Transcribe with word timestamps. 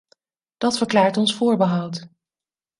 Dat 0.57 0.77
verklaart 0.77 1.17
ons 1.17 1.35
voorbehoud. 1.35 2.09